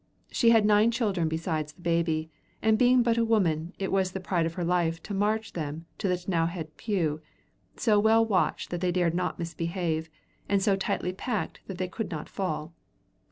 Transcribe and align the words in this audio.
She 0.31 0.49
had 0.49 0.65
nine 0.65 0.89
children 0.89 1.29
besides 1.29 1.73
the 1.73 1.81
baby, 1.83 2.31
and 2.59 2.75
being 2.79 3.03
but 3.03 3.19
a 3.19 3.23
woman, 3.23 3.73
it 3.77 3.91
was 3.91 4.13
the 4.13 4.19
pride 4.19 4.47
of 4.47 4.55
her 4.55 4.63
life 4.63 4.99
to 5.03 5.13
march 5.13 5.53
them 5.53 5.85
into 5.93 6.07
the 6.07 6.15
T'nowhead 6.15 6.69
pew, 6.75 7.21
so 7.77 7.99
well 7.99 8.25
watched 8.25 8.71
that 8.71 8.81
they 8.81 8.91
dared 8.91 9.13
not 9.13 9.37
disbehave, 9.37 10.09
and 10.49 10.59
so 10.59 10.75
tightly 10.75 11.13
packed 11.13 11.59
that 11.67 11.77
they 11.77 11.87
could 11.87 12.09
not 12.09 12.27
fall. 12.29 12.73